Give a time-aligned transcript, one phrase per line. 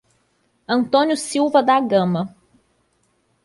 [0.67, 2.35] Antônio Silva da Gama